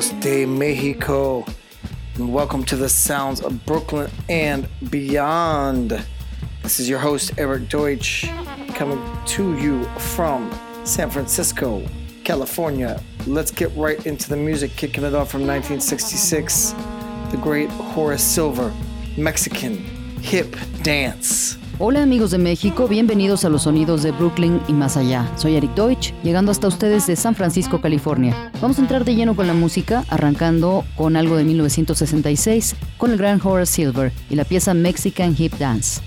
Amigos 0.00 0.22
de 0.22 0.46
Mexico, 0.46 1.44
and 2.14 2.32
welcome 2.32 2.64
to 2.64 2.74
the 2.74 2.88
sounds 2.88 3.42
of 3.42 3.66
Brooklyn 3.66 4.10
and 4.30 4.66
beyond. 4.88 5.90
This 6.62 6.80
is 6.80 6.88
your 6.88 6.98
host, 6.98 7.32
Eric 7.36 7.68
Deutsch, 7.68 8.26
coming 8.68 8.98
to 9.26 9.58
you 9.58 9.84
from 9.98 10.50
San 10.84 11.10
Francisco, 11.10 11.86
California. 12.24 12.98
Let's 13.26 13.50
get 13.50 13.70
right 13.76 14.04
into 14.06 14.30
the 14.30 14.36
music, 14.36 14.70
kicking 14.74 15.04
it 15.04 15.14
off 15.14 15.30
from 15.30 15.46
1966. 15.46 16.72
The 17.30 17.38
great 17.42 17.68
Horace 17.68 18.24
Silver, 18.24 18.72
Mexican 19.18 19.76
Hip 20.22 20.56
Dance. 20.82 21.59
Hola 21.82 22.02
amigos 22.02 22.30
de 22.30 22.36
México, 22.36 22.88
bienvenidos 22.88 23.46
a 23.46 23.48
los 23.48 23.62
sonidos 23.62 24.02
de 24.02 24.10
Brooklyn 24.10 24.60
y 24.68 24.74
más 24.74 24.98
allá. 24.98 25.26
Soy 25.38 25.56
Eric 25.56 25.74
Deutsch, 25.74 26.12
llegando 26.22 26.52
hasta 26.52 26.68
ustedes 26.68 27.06
de 27.06 27.16
San 27.16 27.34
Francisco, 27.34 27.80
California. 27.80 28.52
Vamos 28.60 28.78
a 28.78 28.82
entrar 28.82 29.06
de 29.06 29.14
lleno 29.14 29.34
con 29.34 29.46
la 29.46 29.54
música, 29.54 30.04
arrancando 30.10 30.84
con 30.94 31.16
algo 31.16 31.38
de 31.38 31.44
1966, 31.44 32.76
con 32.98 33.12
el 33.12 33.16
gran 33.16 33.40
Horace 33.42 33.72
Silver 33.72 34.12
y 34.28 34.34
la 34.34 34.44
pieza 34.44 34.74
Mexican 34.74 35.34
Hip 35.38 35.54
Dance. 35.54 36.02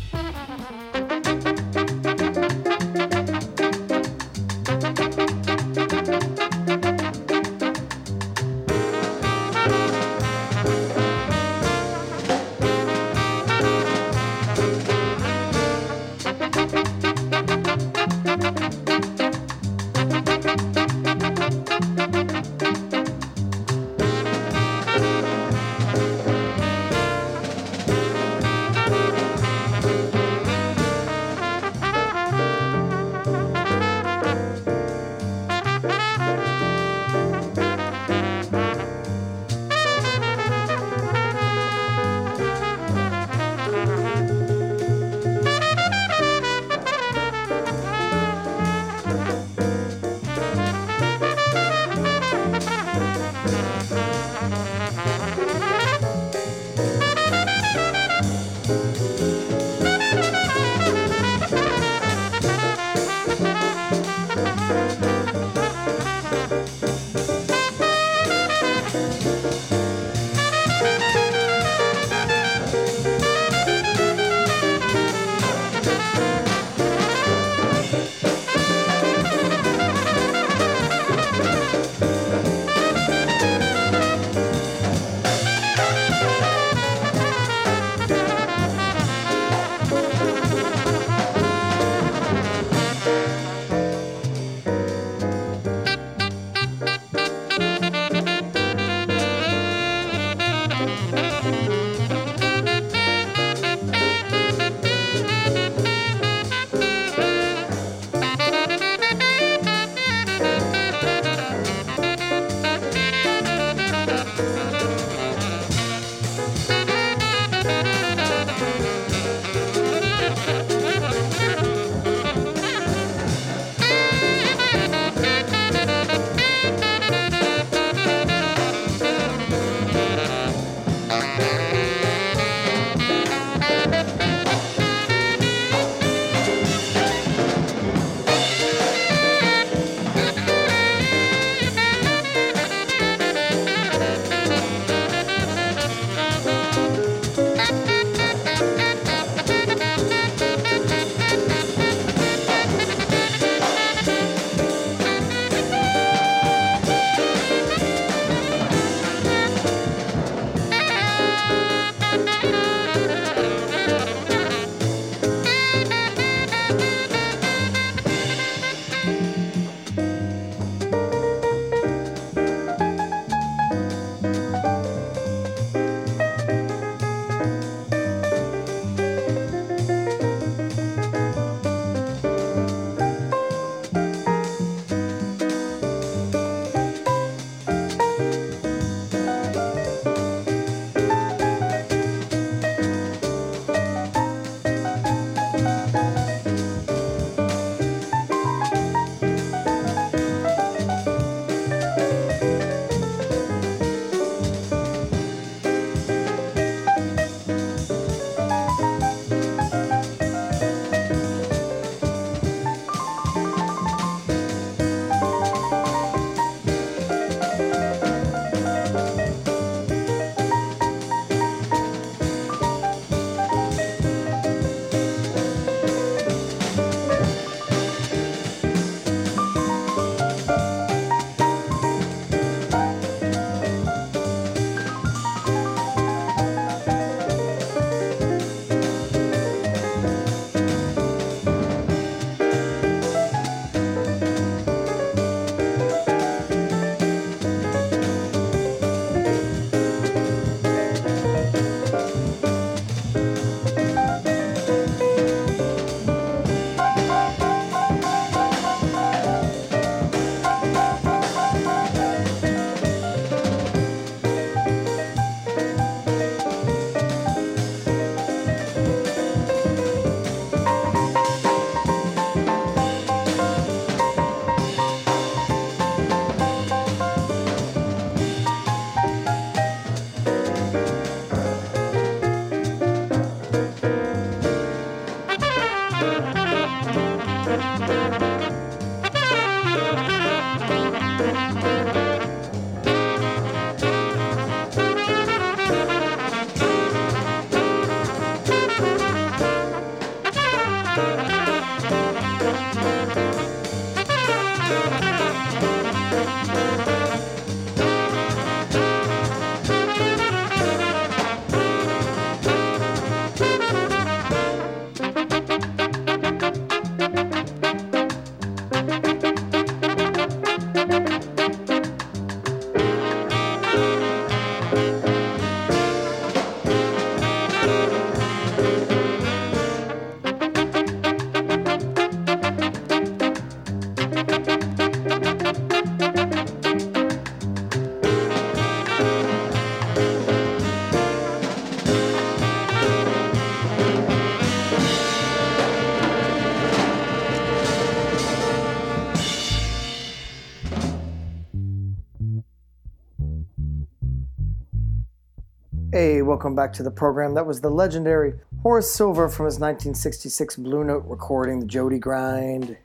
Welcome 356.44 356.56
back 356.58 356.74
to 356.74 356.84
the 356.84 356.92
program. 356.92 357.34
That 357.36 357.46
was 357.46 357.62
the 357.62 357.70
legendary 357.70 358.34
Horace 358.64 358.94
Silver 358.94 359.30
from 359.30 359.46
his 359.46 359.62
1966 359.62 360.58
Blue 360.58 360.84
Note 360.84 361.06
recording, 361.08 361.62
The 361.62 361.66
Jody 361.66 362.00
Grind, 362.00 362.76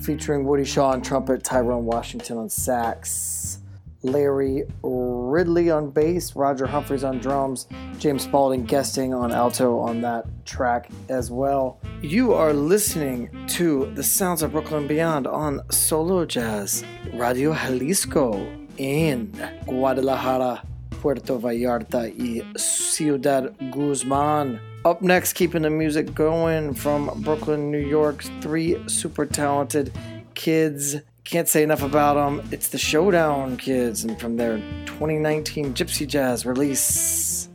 featuring 0.00 0.44
Woody 0.44 0.64
Shaw 0.64 0.90
on 0.90 1.02
trumpet, 1.02 1.42
Tyrone 1.42 1.84
Washington 1.84 2.38
on 2.38 2.48
sax, 2.48 3.58
Larry 4.04 4.62
Ridley 4.84 5.68
on 5.68 5.90
bass, 5.90 6.36
Roger 6.36 6.64
Humphries 6.64 7.02
on 7.02 7.18
drums, 7.18 7.66
James 7.98 8.22
Spaulding 8.22 8.64
guesting 8.64 9.12
on 9.12 9.32
alto 9.32 9.80
on 9.80 10.00
that 10.02 10.24
track 10.46 10.88
as 11.08 11.28
well. 11.28 11.80
You 12.00 12.34
are 12.34 12.52
listening 12.52 13.30
to 13.48 13.92
the 13.96 14.04
sounds 14.04 14.44
of 14.44 14.52
Brooklyn 14.52 14.86
Beyond 14.86 15.26
on 15.26 15.68
Solo 15.72 16.24
Jazz, 16.24 16.84
Radio 17.14 17.52
Jalisco 17.52 18.46
in 18.76 19.32
Guadalajara, 19.66 20.62
Puerto 21.00 21.38
Vallarta 21.38 22.08
y 22.08 22.42
Ciudad 22.56 23.54
Guzman. 23.70 24.60
Up 24.84 25.02
next, 25.02 25.34
keeping 25.34 25.62
the 25.62 25.70
music 25.70 26.14
going 26.14 26.74
from 26.74 27.10
Brooklyn, 27.22 27.70
New 27.70 27.78
York, 27.78 28.24
three 28.40 28.76
super 28.88 29.26
talented 29.26 29.92
kids. 30.34 30.96
Can't 31.24 31.48
say 31.48 31.62
enough 31.62 31.82
about 31.82 32.14
them. 32.14 32.48
It's 32.50 32.68
the 32.68 32.78
Showdown 32.78 33.56
Kids, 33.58 34.04
and 34.04 34.18
from 34.18 34.36
their 34.36 34.58
2019 34.86 35.74
Gypsy 35.74 36.06
Jazz 36.06 36.46
release, 36.46 37.48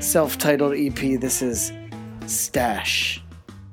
self 0.00 0.36
titled 0.36 0.74
EP, 0.76 1.20
this 1.20 1.42
is 1.42 1.72
Stash. 2.26 3.22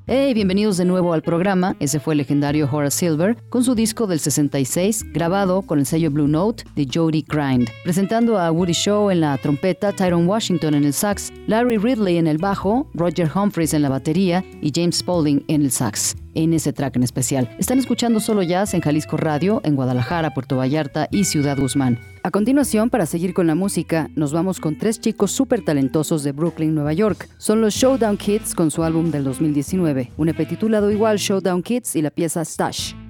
Hey, 0.09 0.33
bienvenidos 0.33 0.77
de 0.77 0.85
nuevo 0.85 1.11
al 1.11 1.21
programa. 1.21 1.75
Ese 1.81 1.99
fue 1.99 2.13
el 2.13 2.19
legendario 2.19 2.69
Horace 2.71 2.99
Silver 2.99 3.35
con 3.49 3.65
su 3.65 3.75
disco 3.75 4.07
del 4.07 4.21
66, 4.21 5.03
grabado 5.11 5.63
con 5.63 5.79
el 5.79 5.85
sello 5.85 6.09
Blue 6.09 6.29
Note 6.29 6.63
de 6.77 6.87
Jody 6.89 7.25
Grind, 7.27 7.67
presentando 7.83 8.39
a 8.39 8.49
Woody 8.49 8.71
Shaw 8.71 9.11
en 9.11 9.19
la 9.19 9.37
trompeta, 9.37 9.91
Tyrone 9.91 10.25
Washington 10.25 10.75
en 10.75 10.85
el 10.85 10.93
sax, 10.93 11.33
Larry 11.47 11.75
Ridley 11.77 12.15
en 12.15 12.27
el 12.27 12.37
bajo, 12.37 12.89
Roger 12.93 13.29
Humphreys 13.35 13.73
en 13.73 13.81
la 13.81 13.89
batería 13.89 14.45
y 14.61 14.71
James 14.73 14.99
Spaulding 14.99 15.43
en 15.49 15.63
el 15.63 15.71
sax 15.71 16.15
en 16.43 16.53
ese 16.53 16.71
track 16.71 16.95
en 16.95 17.03
especial. 17.03 17.49
Están 17.57 17.79
escuchando 17.79 18.19
solo 18.19 18.43
jazz 18.43 18.73
en 18.73 18.81
Jalisco 18.81 19.17
Radio, 19.17 19.59
en 19.63 19.75
Guadalajara, 19.75 20.33
Puerto 20.33 20.57
Vallarta 20.57 21.07
y 21.11 21.23
Ciudad 21.23 21.57
Guzmán. 21.57 21.99
A 22.23 22.31
continuación, 22.31 22.89
para 22.89 23.05
seguir 23.05 23.33
con 23.33 23.47
la 23.47 23.55
música, 23.55 24.09
nos 24.15 24.33
vamos 24.33 24.59
con 24.59 24.77
tres 24.77 24.99
chicos 24.99 25.31
súper 25.31 25.63
talentosos 25.63 26.23
de 26.23 26.31
Brooklyn, 26.31 26.75
Nueva 26.75 26.93
York. 26.93 27.27
Son 27.37 27.61
los 27.61 27.73
Showdown 27.73 28.17
Kids 28.17 28.53
con 28.53 28.69
su 28.69 28.83
álbum 28.83 29.11
del 29.11 29.23
2019, 29.23 30.11
un 30.17 30.29
EP 30.29 30.47
titulado 30.47 30.91
igual 30.91 31.17
Showdown 31.17 31.63
Kids 31.63 31.95
y 31.95 32.01
la 32.01 32.11
pieza 32.11 32.45
Stash. 32.45 33.06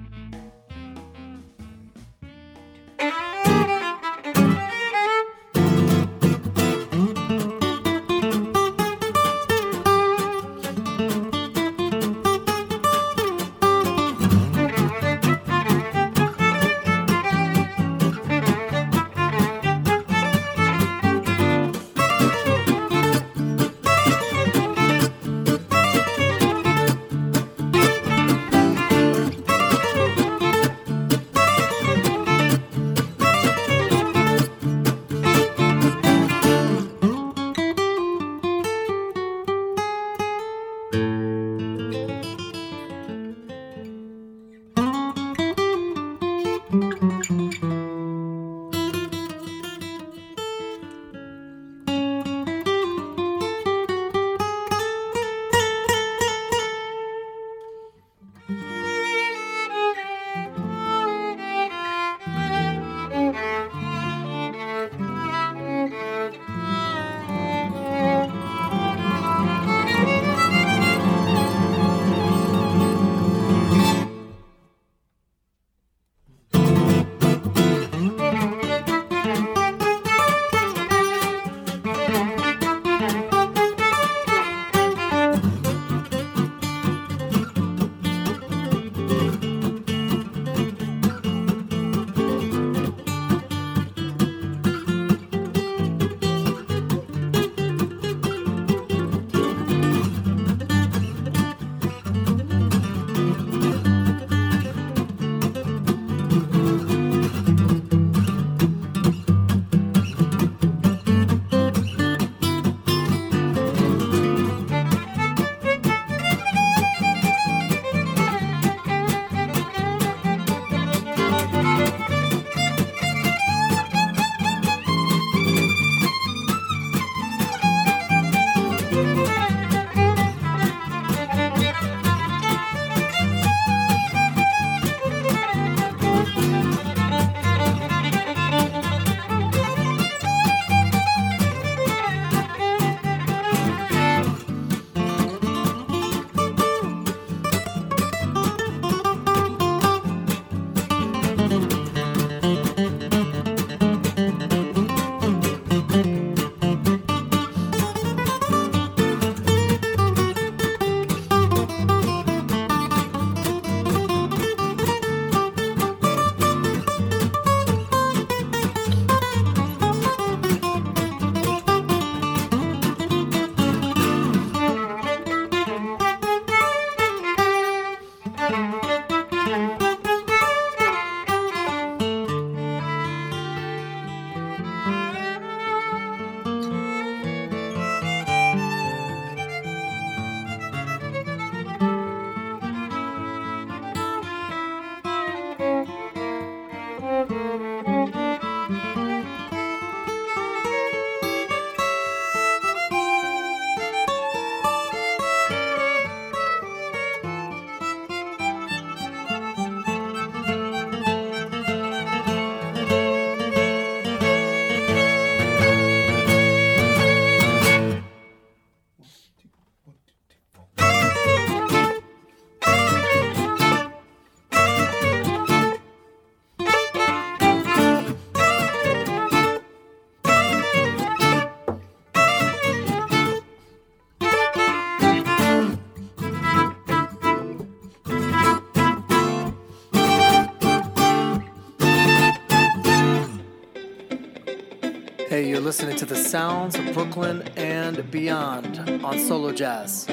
Listening 245.68 245.96
to 245.96 246.06
the 246.06 246.16
sounds 246.16 246.76
of 246.76 246.94
Brooklyn 246.94 247.42
and 247.56 248.10
beyond 248.10 248.78
on 249.04 249.18
Solo 249.18 249.52
Jazz. 249.52 250.06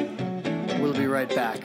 We'll 0.81 0.91
be 0.91 1.07
right 1.07 1.33
back. 1.33 1.63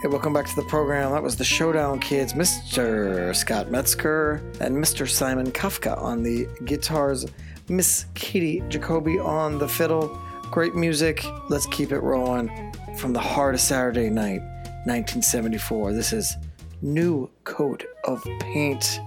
Hey, 0.00 0.08
welcome 0.08 0.32
back 0.32 0.46
to 0.46 0.56
the 0.56 0.64
program. 0.70 1.12
That 1.12 1.22
was 1.22 1.36
the 1.36 1.44
Showdown 1.44 2.00
Kids, 2.00 2.32
Mr. 2.32 3.36
Scott 3.36 3.70
Metzger 3.70 4.36
and 4.58 4.74
Mr. 4.74 5.06
Simon 5.06 5.52
Kafka 5.52 6.00
on 6.00 6.22
the 6.22 6.48
guitars, 6.64 7.26
Miss 7.68 8.06
Katie 8.14 8.62
Jacoby 8.70 9.18
on 9.18 9.58
the 9.58 9.68
fiddle. 9.68 10.18
Great 10.50 10.74
music. 10.74 11.22
Let's 11.50 11.66
keep 11.66 11.92
it 11.92 12.00
rolling 12.00 12.72
from 12.96 13.12
the 13.12 13.20
heart 13.20 13.54
of 13.54 13.60
Saturday 13.60 14.08
night, 14.08 14.40
1974. 14.86 15.92
This 15.92 16.14
is 16.14 16.38
new 16.82 17.30
coat 17.44 17.84
of 18.04 18.22
paint. 18.40 19.00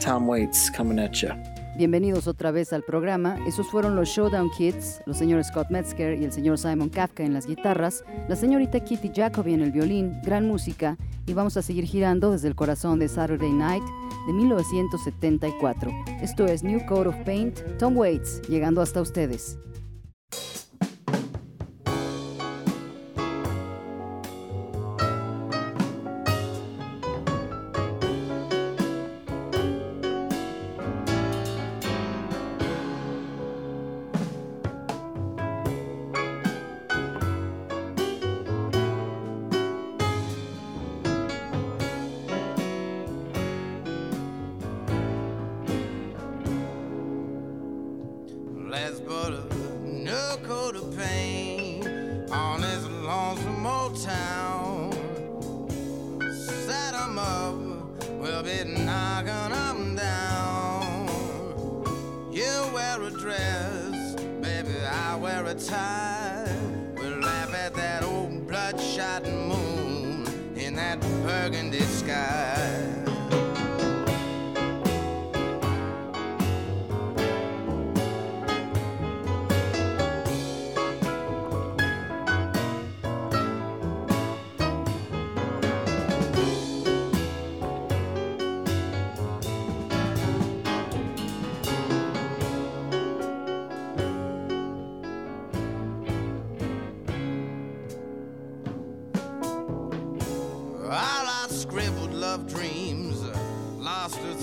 Tom 0.00 0.26
Waits 0.26 0.70
coming 0.70 0.98
at 0.98 1.22
you. 1.22 1.30
Bienvenidos 1.76 2.26
otra 2.26 2.50
vez 2.50 2.72
al 2.72 2.82
programa. 2.82 3.38
Esos 3.46 3.70
fueron 3.70 3.96
los 3.96 4.08
Showdown 4.08 4.50
Kids, 4.50 5.00
los 5.06 5.16
señores 5.16 5.46
Scott 5.46 5.70
Metzger 5.70 6.20
y 6.20 6.24
el 6.24 6.32
señor 6.32 6.58
Simon 6.58 6.90
Kafka 6.90 7.22
en 7.22 7.32
las 7.32 7.46
guitarras, 7.46 8.04
la 8.28 8.36
señorita 8.36 8.80
Kitty 8.80 9.12
Jacoby 9.14 9.54
en 9.54 9.62
el 9.62 9.72
violín, 9.72 10.20
gran 10.22 10.46
música, 10.46 10.98
y 11.26 11.32
vamos 11.32 11.56
a 11.56 11.62
seguir 11.62 11.84
girando 11.84 12.32
desde 12.32 12.48
el 12.48 12.54
corazón 12.54 12.98
de 12.98 13.08
Saturday 13.08 13.52
Night 13.52 13.84
de 14.26 14.32
1974. 14.32 15.90
Esto 16.20 16.44
es 16.44 16.62
New 16.62 16.84
Coat 16.86 17.06
of 17.06 17.16
Paint, 17.24 17.60
Tom 17.78 17.96
Waits, 17.96 18.42
llegando 18.48 18.82
hasta 18.82 19.00
ustedes. 19.00 19.58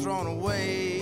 thrown 0.07 0.27
away. 0.27 1.01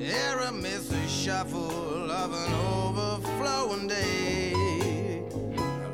Aramis 0.00 0.90
a 0.90 1.06
shuffle 1.06 2.10
of 2.10 2.32
an 2.32 2.54
overflowing 2.54 3.86
day. 3.86 4.54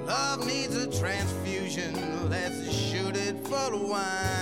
Love 0.07 0.47
needs 0.47 0.77
a 0.77 0.87
transfusion, 1.01 2.31
let's 2.31 2.73
shoot 2.73 3.17
it 3.17 3.45
full 3.45 3.75
of 3.75 3.83
wine. 3.89 4.42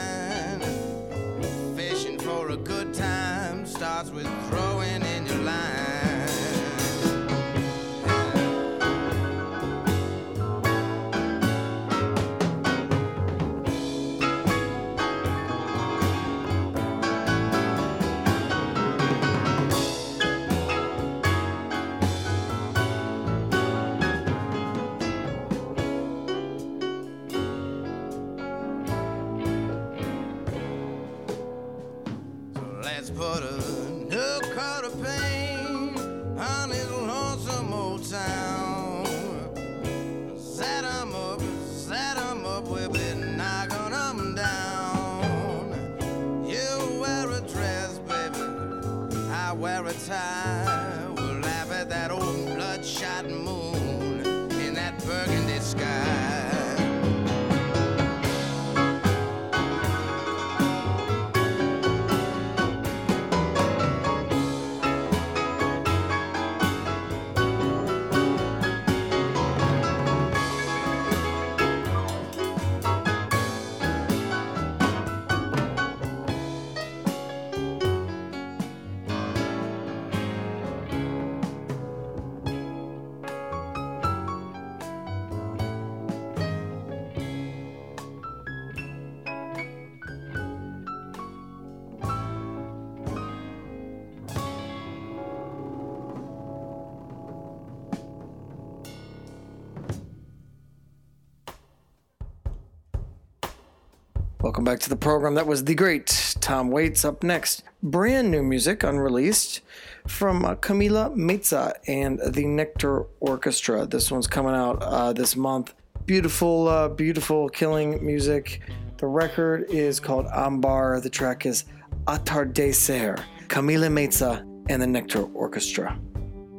Welcome 104.51 104.65
back 104.65 104.81
to 104.81 104.89
the 104.89 104.97
program. 104.97 105.35
That 105.35 105.47
was 105.47 105.63
the 105.63 105.77
great 105.77 106.35
Tom 106.41 106.73
Waits. 106.73 107.05
Up 107.05 107.23
next, 107.23 107.63
brand 107.85 108.33
new 108.33 108.43
music 108.43 108.83
unreleased 108.83 109.61
from 110.09 110.45
uh, 110.45 110.57
Camila 110.57 111.15
Meza 111.15 111.75
and 111.87 112.21
the 112.35 112.45
Nectar 112.47 113.07
Orchestra. 113.21 113.87
This 113.87 114.11
one's 114.11 114.27
coming 114.27 114.57
out 114.57 114.83
uh, 114.83 115.13
this 115.13 115.37
month. 115.37 115.73
Beautiful, 116.05 116.67
uh, 116.67 116.89
beautiful, 116.89 117.49
killing 117.49 118.05
music. 118.05 118.63
The 118.97 119.07
record 119.07 119.71
is 119.71 120.01
called 120.01 120.27
Ambar. 120.35 121.01
The 121.01 121.11
track 121.11 121.47
is 121.47 121.67
Atardecer. 122.09 123.23
Camila 123.47 123.89
Meza 123.89 124.41
and 124.69 124.83
the 124.83 124.87
Nectar 124.89 125.27
Orchestra. 125.33 125.97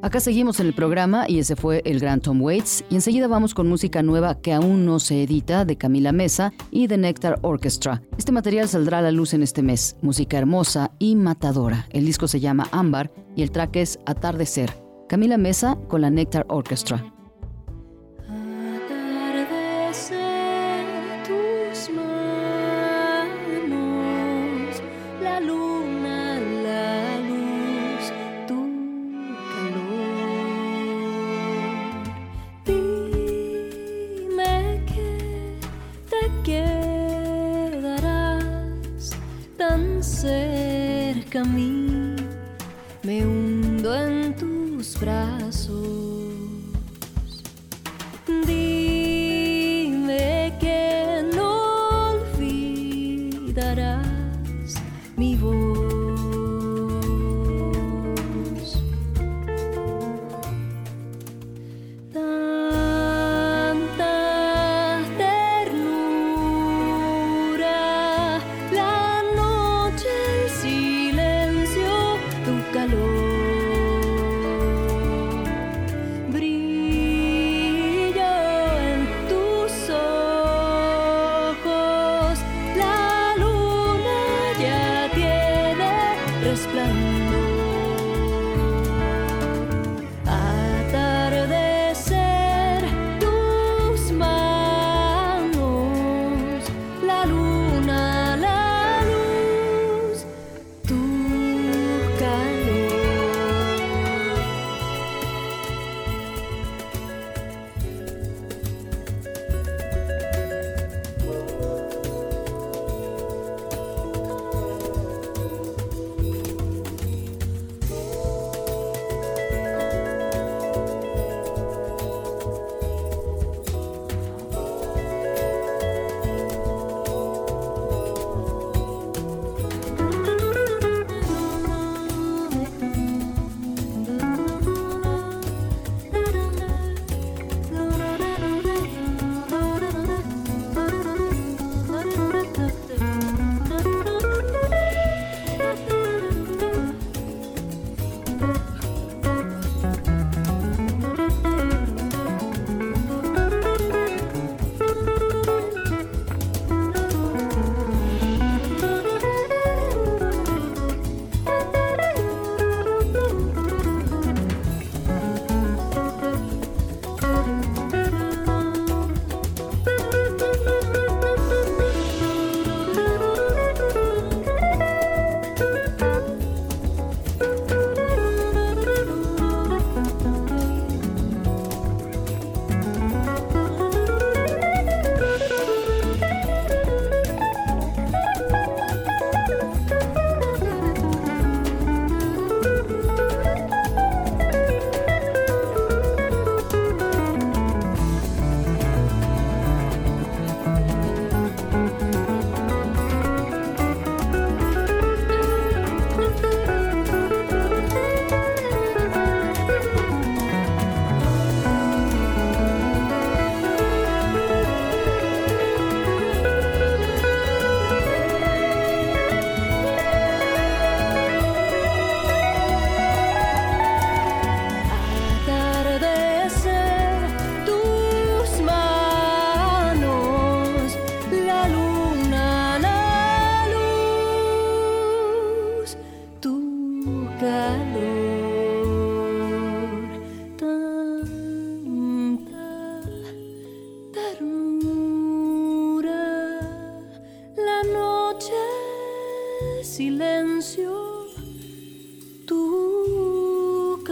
Acá 0.04 0.20
seguimos 0.20 0.60
en 0.60 0.66
el 0.66 0.74
programa 0.74 1.26
y 1.28 1.38
ese 1.38 1.56
fue 1.56 1.84
el 1.86 2.00
gran 2.00 2.22
Tom 2.22 2.42
Waits 2.42 2.86
y 2.90 2.96
enseguida 2.96 3.28
vamos 3.28 3.54
con 3.54 3.70
música 3.70 4.02
nueva 4.02 4.42
que 4.42 4.52
aún 4.52 4.84
no 4.84 5.00
se 5.00 5.22
edita 5.22 5.64
de 5.64 5.78
Camila 5.78 6.12
Mesa 6.12 6.54
y 6.72 6.88
The 6.88 6.98
Nectar 6.98 7.38
Orchestra. 7.44 8.02
Este 8.18 8.32
material 8.32 8.68
saldrá 8.68 8.98
a 8.98 9.04
la 9.04 9.12
luz 9.12 9.36
en 9.36 9.44
este 9.44 9.62
mes, 9.62 9.96
música 10.02 10.40
hermosa 10.40 10.90
y 10.98 11.16
matadora. 11.16 11.86
El 11.92 12.06
disco 12.06 12.28
se 12.28 12.40
llama 12.40 12.68
Ámbar 12.72 13.12
y 13.36 13.44
el 13.44 13.52
track 13.52 13.76
es 13.76 14.00
Atardecer. 14.08 14.74
Camila 15.08 15.38
Mesa 15.38 15.78
con 15.88 16.02
la 16.02 16.10
Nectar 16.10 16.48
Orchestra. 16.50 17.06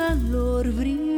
Welcome 0.09 1.08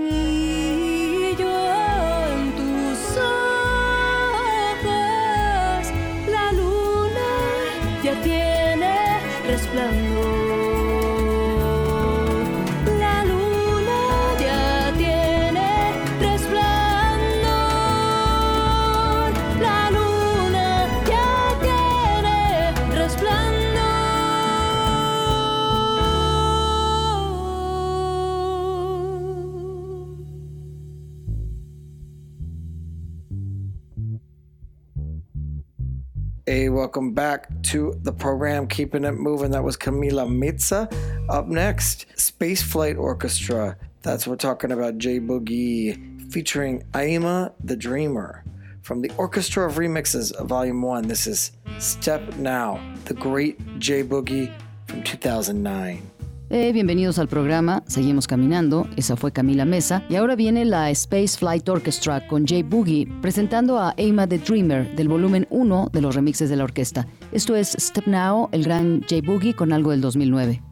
back 37.21 37.47
to 37.61 37.93
the 38.01 38.11
program 38.11 38.65
Keeping 38.65 39.03
It 39.03 39.11
Moving. 39.11 39.51
That 39.51 39.63
was 39.63 39.77
Camila 39.77 40.27
Meza. 40.27 40.91
Up 41.29 41.45
next, 41.45 42.07
Space 42.19 42.63
Flight 42.63 42.97
Orchestra. 42.97 43.77
That's 44.01 44.25
what 44.25 44.31
we're 44.31 44.37
talking 44.37 44.71
about 44.71 44.97
J 44.97 45.19
Boogie 45.19 46.31
featuring 46.31 46.81
Aima 46.93 47.53
the 47.63 47.75
Dreamer. 47.75 48.43
From 48.81 49.01
the 49.01 49.11
Orchestra 49.17 49.69
of 49.69 49.75
Remixes, 49.75 50.35
Volume 50.47 50.81
1, 50.81 51.07
this 51.07 51.27
is 51.27 51.51
Step 51.77 52.37
Now, 52.37 52.81
the 53.05 53.13
great 53.13 53.59
J 53.77 54.01
Boogie 54.03 54.51
from 54.87 55.03
2009. 55.03 56.10
Eh, 56.53 56.73
bienvenidos 56.73 57.17
al 57.17 57.29
programa, 57.29 57.81
seguimos 57.87 58.27
caminando, 58.27 58.85
esa 58.97 59.15
fue 59.15 59.31
Camila 59.31 59.63
Mesa 59.63 60.03
y 60.09 60.17
ahora 60.17 60.35
viene 60.35 60.65
la 60.65 60.89
Space 60.89 61.37
Flight 61.37 61.69
Orchestra 61.69 62.27
con 62.27 62.45
Jay 62.45 62.61
Boogie 62.61 63.07
presentando 63.21 63.79
a 63.79 63.95
Aima 63.97 64.27
the 64.27 64.37
Dreamer 64.37 64.93
del 64.97 65.07
volumen 65.07 65.47
1 65.49 65.91
de 65.93 66.01
los 66.01 66.13
remixes 66.13 66.49
de 66.49 66.57
la 66.57 66.65
orquesta. 66.65 67.07
Esto 67.31 67.55
es 67.55 67.69
Step 67.79 68.05
Now, 68.05 68.49
el 68.51 68.65
gran 68.65 69.01
Jay 69.07 69.21
Boogie 69.21 69.55
con 69.55 69.71
algo 69.71 69.91
del 69.91 70.01
2009. 70.01 70.70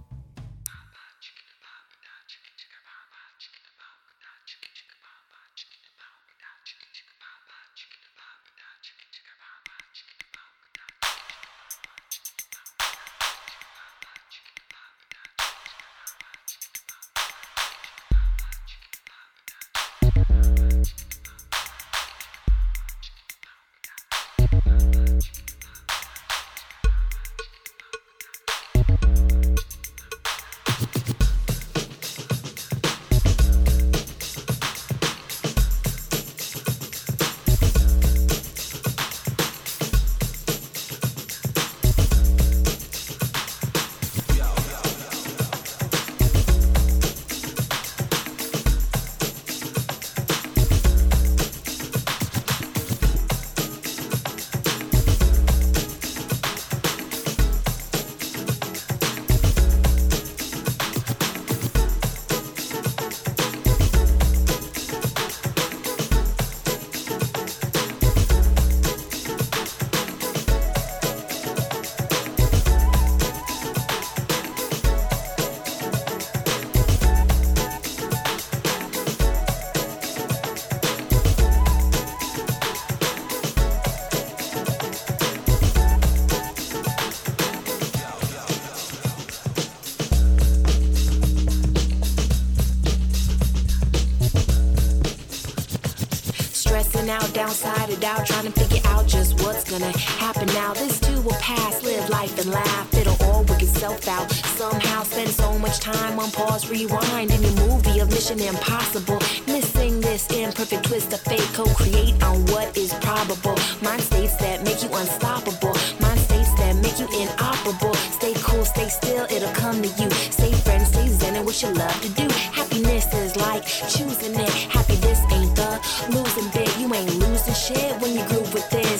Out, 97.19 97.33
downside 97.33 98.03
out, 98.05 98.25
trying 98.25 98.45
to 98.45 98.51
figure 98.51 98.81
out 98.85 99.05
just 99.05 99.41
what's 99.43 99.69
gonna 99.69 99.91
happen 99.97 100.47
now. 100.47 100.73
This 100.73 100.99
too 101.01 101.19
will 101.21 101.39
pass, 101.41 101.83
live 101.83 102.09
life 102.09 102.37
and 102.39 102.49
laugh. 102.49 102.93
It'll 102.93 103.21
all 103.25 103.43
work 103.43 103.61
itself 103.61 104.07
out. 104.07 104.31
Somehow 104.31 105.03
spend 105.03 105.29
so 105.29 105.57
much 105.59 105.79
time 105.79 106.17
on 106.17 106.31
pause, 106.31 106.69
rewind 106.69 107.31
in 107.31 107.41
your 107.41 107.67
movie 107.67 107.99
of 107.99 108.09
Mission 108.09 108.39
Impossible. 108.39 109.19
Missing 109.47 109.99
this 109.99 110.27
imperfect 110.27 110.85
twist 110.85 111.11
of 111.11 111.19
fate, 111.21 111.49
co-create 111.53 112.23
on 112.23 112.45
what 112.47 112.77
is 112.77 112.93
probable. 113.01 113.57
Mind 113.81 114.01
states 114.01 114.37
that 114.37 114.63
make 114.63 114.81
you 114.81 114.89
unstoppable. 114.89 115.75
Mind 115.99 116.19
states 116.21 116.53
that 116.55 116.75
make 116.77 116.99
you 116.99 117.07
inoperable. 117.19 117.95
Stay 118.15 118.33
cool, 118.35 118.63
stay 118.63 118.87
still, 118.87 119.25
it'll 119.25 119.53
come 119.53 119.81
to 119.81 119.89
you. 120.01 120.09
Stay 120.31 120.53
friends, 120.53 120.87
stay 120.87 121.07
zen, 121.09 121.35
and 121.35 121.45
what 121.45 121.61
you 121.61 121.69
love 121.73 122.01
to 122.01 122.09
do. 122.09 122.18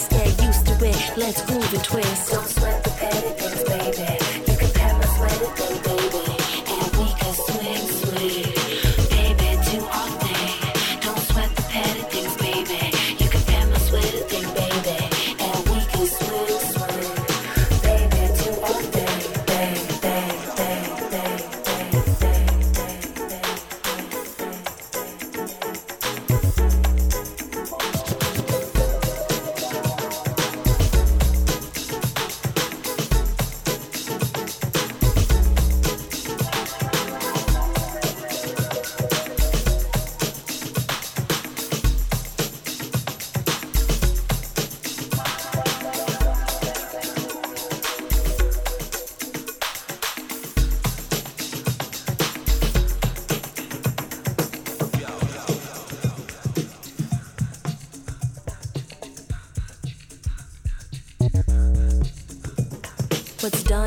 This. 0.07 0.35
Get 0.35 0.45
used 0.45 0.65
to 0.67 0.85
it. 0.85 1.17
Let's 1.17 1.41
groove 1.45 1.73
and 1.73 1.83
twist. 1.83 2.58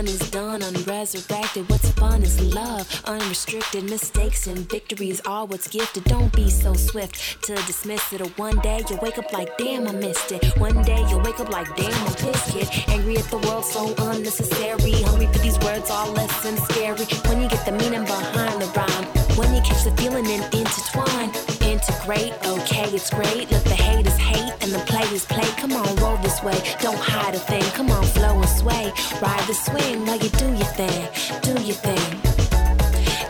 Done 0.02 0.14
is 0.14 0.30
done, 0.30 0.62
unresurrected. 0.62 1.68
What's 1.70 1.90
fun 1.92 2.22
is 2.22 2.54
love, 2.54 2.88
unrestricted. 3.04 3.84
Mistakes 3.84 4.48
and 4.48 4.58
victories 4.68 5.20
are 5.26 5.44
what's 5.46 5.68
gifted. 5.68 6.04
Don't 6.04 6.32
be 6.34 6.50
so 6.50 6.74
swift 6.74 7.42
to 7.44 7.54
dismiss 7.66 8.12
it. 8.12 8.20
Or 8.20 8.28
one 8.30 8.58
day 8.60 8.82
you'll 8.88 8.98
wake 9.00 9.18
up 9.18 9.32
like, 9.32 9.56
damn, 9.58 9.86
I 9.86 9.92
missed 9.92 10.32
it. 10.32 10.44
One 10.58 10.82
day 10.82 11.04
you'll 11.08 11.22
wake 11.22 11.38
up 11.38 11.50
like, 11.50 11.68
damn, 11.76 12.06
I'm 12.06 12.14
pissed, 12.14 12.50
kid. 12.50 12.68
Angry 12.88 13.16
at 13.16 13.30
the 13.30 13.38
world, 13.38 13.64
so 13.64 13.94
unnecessary. 13.98 15.02
Hungry 15.02 15.26
for 15.26 15.38
these 15.38 15.58
words, 15.60 15.88
all 15.90 16.10
less 16.12 16.42
than 16.42 16.56
scary. 16.56 17.06
When 17.28 17.40
you 17.40 17.48
get 17.48 17.64
the 17.64 17.72
meaning 17.72 18.04
behind 18.04 18.60
the 18.60 18.66
rhyme, 18.74 19.04
when 19.38 19.54
you 19.54 19.62
catch 19.62 19.84
the 19.84 19.92
feeling 20.02 20.26
and 20.26 20.42
intertwine. 20.52 21.30
Integrate, 21.62 22.34
okay, 22.44 22.88
it's 22.90 23.10
great. 23.10 23.50
Let 23.50 23.64
the 23.64 23.74
haters 23.74 24.16
hate 24.16 24.52
and 24.60 24.72
the 24.72 24.82
players 24.86 25.24
play. 25.24 25.48
Come 25.56 25.72
on, 25.72 25.96
roll 25.96 26.16
this 26.18 26.42
way. 26.42 26.58
Don't 26.80 26.98
hide 26.98 27.34
a 27.34 27.38
thing. 27.38 27.62
Come 27.72 27.90
on, 27.90 28.04
flow 28.04 28.40
and 28.40 28.48
sway. 28.48 28.92
Ride 29.20 29.46
the 29.46 29.54
swing 29.54 30.04
while 30.06 30.18
you 30.18 30.30
do 30.30 30.46
your 30.46 30.72
thing. 30.80 31.08
Do 31.42 31.52
your 31.62 31.78
thing. 31.88 32.20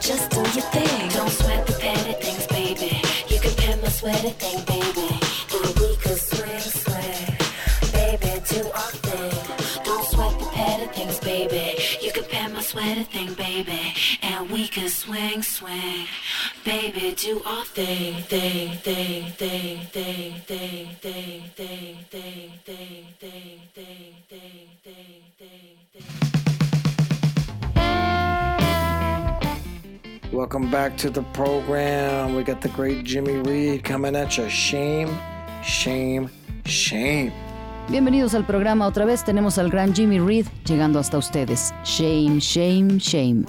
Just 0.00 0.30
do 0.30 0.40
your 0.40 0.66
thing. 0.74 1.08
Don't 1.10 1.30
sweat 1.30 1.66
the 1.66 1.74
petty 1.74 2.14
things, 2.24 2.46
baby. 2.48 3.00
You 3.28 3.38
can 3.40 3.54
pet 3.54 3.80
my 3.82 3.88
sweaty 3.88 4.30
thing, 4.30 4.64
baby. 4.64 5.21
Sweaty 12.72 13.02
thing, 13.02 13.34
baby. 13.34 13.92
And 14.22 14.48
we 14.50 14.66
could 14.66 14.88
swing, 14.88 15.42
swing. 15.42 16.06
Baby, 16.64 17.14
do 17.14 17.42
our 17.44 17.66
thing, 17.66 18.22
thing, 18.22 18.78
thing, 18.78 19.30
thing, 19.32 19.80
thing, 19.90 20.36
thing, 20.40 20.88
thing, 20.98 21.50
thing, 21.52 21.52
thing, 21.60 22.00
thing, 22.10 23.10
thing, 23.20 23.60
thing, 23.74 24.14
thing, 24.26 24.68
thing, 24.82 25.20
thing, 25.38 25.76
thing. 25.92 26.04
Welcome 30.32 30.70
back 30.70 30.96
to 30.96 31.10
the 31.10 31.22
program. 31.34 32.34
We 32.34 32.42
got 32.42 32.62
the 32.62 32.70
great 32.70 33.04
Jimmy 33.04 33.34
Reed 33.34 33.84
coming 33.84 34.16
at 34.16 34.38
you. 34.38 34.48
Shame, 34.48 35.14
shame, 35.62 36.30
shame. 36.64 37.34
Bienvenidos 37.88 38.34
al 38.34 38.46
programa. 38.46 38.86
Otra 38.86 39.04
vez 39.04 39.24
tenemos 39.24 39.58
al 39.58 39.68
gran 39.68 39.94
Jimmy 39.94 40.20
Reed 40.20 40.46
llegando 40.64 40.98
hasta 40.98 41.18
ustedes. 41.18 41.74
Shame, 41.84 42.38
shame, 42.38 42.98
shame. 42.98 43.44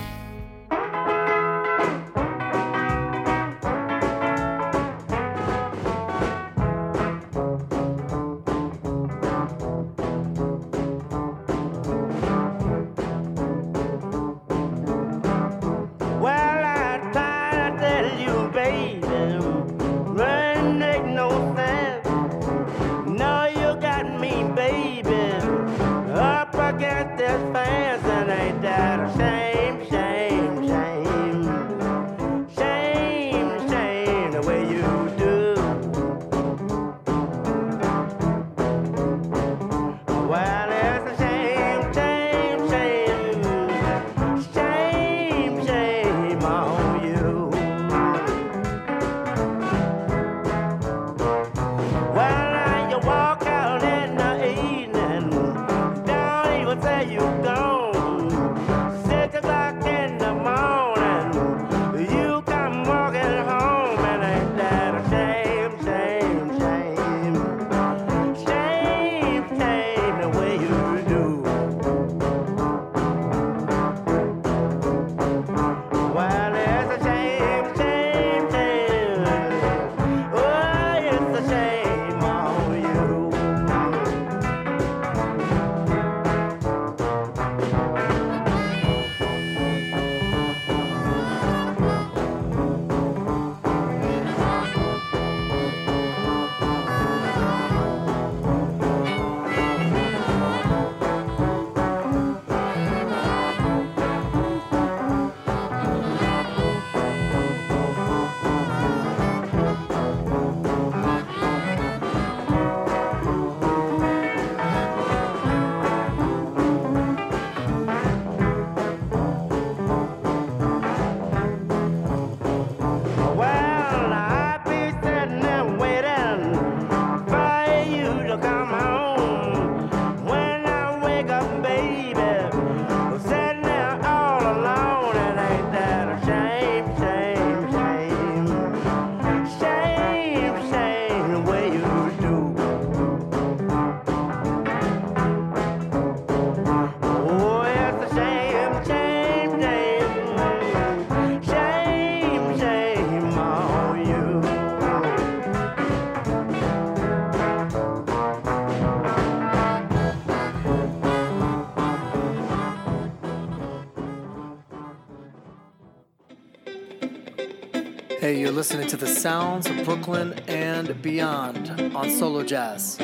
Hey, 168.24 168.40
you're 168.40 168.54
listening 168.54 168.88
to 168.88 168.96
the 168.96 169.06
sounds 169.06 169.70
of 169.70 169.84
Brooklyn 169.84 170.32
and 170.48 171.02
beyond 171.02 171.72
on 171.94 172.10
Solo 172.10 172.42
Jazz. 172.42 172.98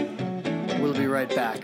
We'll 0.80 0.94
be 0.94 1.08
right 1.08 1.28
back. 1.36 1.60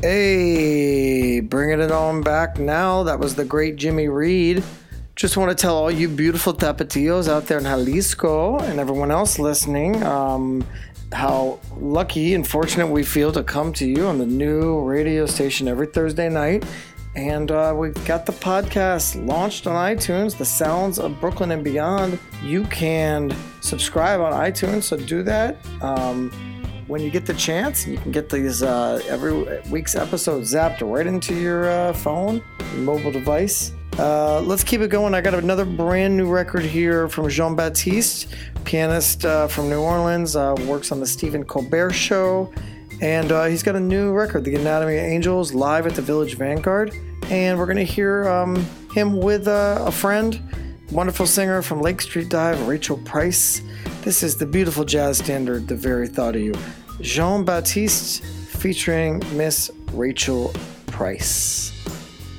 Hey, 0.00 1.40
bringing 1.40 1.80
it 1.80 1.90
on 1.90 2.22
back 2.22 2.60
now. 2.60 3.02
That 3.02 3.18
was 3.18 3.34
the 3.34 3.44
great 3.44 3.74
Jimmy 3.74 4.06
Reed. 4.06 4.62
Just 5.16 5.36
want 5.36 5.50
to 5.50 5.60
tell 5.60 5.76
all 5.76 5.90
you 5.90 6.08
beautiful 6.08 6.54
tapatillos 6.54 7.28
out 7.28 7.46
there 7.46 7.58
in 7.58 7.64
Jalisco 7.64 8.60
and 8.60 8.78
everyone 8.78 9.10
else 9.10 9.40
listening 9.40 10.00
um, 10.04 10.64
how 11.12 11.58
lucky 11.76 12.34
and 12.34 12.46
fortunate 12.46 12.86
we 12.86 13.02
feel 13.02 13.32
to 13.32 13.42
come 13.42 13.72
to 13.74 13.86
you 13.86 14.06
on 14.06 14.18
the 14.18 14.26
new 14.26 14.80
radio 14.80 15.26
station 15.26 15.68
every 15.68 15.86
Thursday 15.86 16.28
night. 16.28 16.64
And 17.16 17.50
uh, 17.50 17.74
we've 17.76 18.04
got 18.04 18.24
the 18.24 18.32
podcast 18.32 19.26
launched 19.26 19.66
on 19.66 19.74
iTunes, 19.74 20.38
The 20.38 20.44
Sounds 20.44 20.98
of 20.98 21.20
Brooklyn 21.20 21.50
and 21.50 21.64
Beyond. 21.64 22.20
You 22.44 22.64
can 22.64 23.34
subscribe 23.60 24.20
on 24.20 24.32
iTunes, 24.32 24.84
so 24.84 24.96
do 24.96 25.24
that. 25.24 25.56
Um, 25.82 26.30
when 26.86 27.00
you 27.02 27.10
get 27.10 27.26
the 27.26 27.34
chance, 27.34 27.86
you 27.86 27.98
can 27.98 28.12
get 28.12 28.28
these 28.28 28.62
uh, 28.62 29.02
every 29.08 29.60
week's 29.70 29.96
episode 29.96 30.42
zapped 30.42 30.88
right 30.88 31.06
into 31.06 31.34
your 31.34 31.68
uh, 31.68 31.92
phone, 31.92 32.42
your 32.74 32.82
mobile 32.82 33.12
device. 33.12 33.72
Uh, 33.98 34.40
let's 34.40 34.64
keep 34.64 34.80
it 34.80 34.88
going. 34.88 35.14
I 35.14 35.20
got 35.20 35.34
another 35.34 35.64
brand 35.64 36.16
new 36.16 36.30
record 36.30 36.62
here 36.62 37.08
from 37.08 37.28
Jon 37.28 37.54
Batiste, 37.54 38.28
pianist 38.64 39.24
uh, 39.24 39.48
from 39.48 39.68
New 39.68 39.80
Orleans, 39.80 40.36
uh, 40.36 40.54
works 40.66 40.90
on 40.92 41.00
the 41.00 41.06
Stephen 41.06 41.44
Colbert 41.44 41.92
Show, 41.92 42.52
and 43.00 43.30
uh, 43.32 43.44
he's 43.44 43.62
got 43.62 43.76
a 43.76 43.80
new 43.80 44.12
record, 44.12 44.44
The 44.44 44.54
Anatomy 44.54 44.96
of 44.96 45.04
Angels, 45.04 45.52
live 45.52 45.86
at 45.86 45.94
the 45.94 46.02
Village 46.02 46.36
Vanguard. 46.36 46.94
And 47.24 47.58
we're 47.58 47.66
gonna 47.66 47.84
hear 47.84 48.28
um, 48.28 48.56
him 48.94 49.16
with 49.18 49.46
a 49.46 49.90
friend, 49.92 50.40
wonderful 50.90 51.26
singer 51.26 51.62
from 51.62 51.80
Lake 51.80 52.00
Street 52.00 52.28
Dive, 52.28 52.66
Rachel 52.66 52.96
Price. 52.98 53.62
This 54.02 54.22
is 54.22 54.36
the 54.36 54.46
beautiful 54.46 54.84
jazz 54.84 55.18
standard, 55.18 55.68
The 55.68 55.76
Very 55.76 56.08
Thought 56.08 56.36
of 56.36 56.42
You. 56.42 56.54
Jon 57.00 57.44
Batiste 57.44 58.24
featuring 58.24 59.22
Miss 59.36 59.70
Rachel 59.92 60.52
Price. 60.86 61.72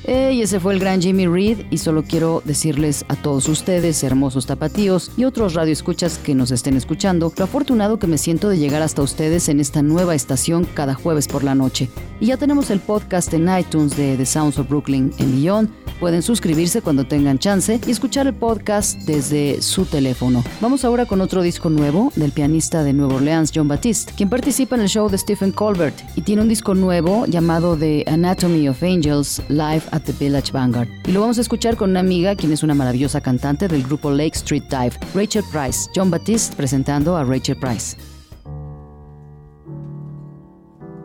Y 0.07 0.41
ese 0.41 0.59
fue 0.59 0.73
el 0.73 0.79
gran 0.79 1.01
Jimmy 1.01 1.27
Reed 1.27 1.65
y 1.69 1.77
solo 1.77 2.03
quiero 2.03 2.41
decirles 2.45 3.05
a 3.07 3.15
todos 3.15 3.47
ustedes, 3.47 4.03
hermosos 4.03 4.45
tapatíos 4.45 5.11
y 5.17 5.25
otros 5.25 5.53
radioescuchas 5.53 6.17
que 6.17 6.33
nos 6.33 6.51
estén 6.51 6.75
escuchando, 6.75 7.31
lo 7.37 7.43
afortunado 7.43 7.99
que 7.99 8.07
me 8.07 8.17
siento 8.17 8.49
de 8.49 8.57
llegar 8.57 8.81
hasta 8.81 9.01
ustedes 9.01 9.49
en 9.49 9.59
esta 9.59 9.81
nueva 9.81 10.15
estación 10.15 10.65
cada 10.65 10.95
jueves 10.95 11.27
por 11.27 11.43
la 11.43 11.53
noche. 11.53 11.89
Y 12.19 12.27
ya 12.27 12.37
tenemos 12.37 12.71
el 12.71 12.79
podcast 12.79 13.33
en 13.33 13.49
iTunes 13.55 13.95
de 13.97 14.15
The 14.17 14.25
Sounds 14.25 14.57
of 14.57 14.69
Brooklyn 14.69 15.11
en 15.17 15.35
Beyond. 15.35 15.69
Pueden 15.99 16.21
suscribirse 16.23 16.81
cuando 16.81 17.05
tengan 17.05 17.37
chance 17.37 17.79
y 17.85 17.91
escuchar 17.91 18.25
el 18.25 18.33
podcast 18.33 18.99
desde 19.01 19.61
su 19.61 19.85
teléfono. 19.85 20.43
Vamos 20.61 20.83
ahora 20.83 21.05
con 21.05 21.21
otro 21.21 21.41
disco 21.43 21.69
nuevo 21.69 22.11
del 22.15 22.31
pianista 22.31 22.83
de 22.83 22.93
Nueva 22.93 23.15
Orleans, 23.15 23.51
John 23.53 23.67
Baptiste, 23.67 24.13
quien 24.13 24.29
participa 24.29 24.75
en 24.75 24.81
el 24.83 24.89
show 24.89 25.09
de 25.09 25.17
Stephen 25.17 25.51
Colbert 25.51 25.95
y 26.15 26.21
tiene 26.21 26.41
un 26.41 26.49
disco 26.49 26.73
nuevo 26.73 27.25
llamado 27.27 27.77
The 27.77 28.03
Anatomy 28.07 28.67
of 28.67 28.81
Angels 28.81 29.41
Live 29.47 29.83
at 29.91 30.03
the 30.03 30.13
Village 30.13 30.51
Vanguard. 30.51 30.89
Y 31.07 31.11
lo 31.11 31.21
vamos 31.21 31.37
a 31.37 31.41
escuchar 31.41 31.77
con 31.77 31.91
una 31.91 31.99
amiga 31.99 32.35
quien 32.35 32.51
es 32.51 32.63
una 32.63 32.73
maravillosa 32.73 33.21
cantante 33.21 33.67
del 33.67 33.83
grupo 33.83 34.11
Lake 34.11 34.35
Street 34.35 34.63
Dive, 34.69 34.91
Rachel 35.13 35.43
Price. 35.51 35.89
John 35.95 36.09
Baptiste 36.09 36.55
presentando 36.55 37.15
a 37.15 37.23
Rachel 37.23 37.55
Price. 37.57 37.95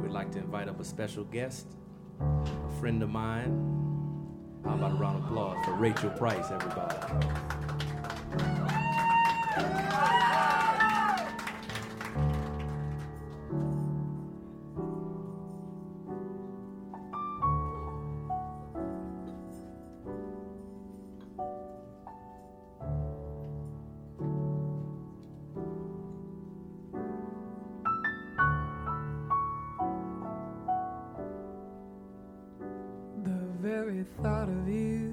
We'd 0.03 0.13
like 0.13 0.31
to 0.33 0.39
invite 0.39 0.69
up 0.69 0.81
a 0.81 0.85
special 0.85 1.25
guest, 1.31 1.67
a 2.21 2.81
friend 2.81 3.03
of 3.03 3.11
mine. 3.11 3.53
How 4.65 4.75
about 4.75 4.93
a 4.93 4.95
round 4.97 5.19
of 5.19 5.25
applause 5.25 5.57
for 5.65 5.75
Rachel 5.75 6.11
Price, 6.11 6.51
everybody? 6.51 6.97
Thought 34.23 34.49
of 34.49 34.69
you. 34.69 35.13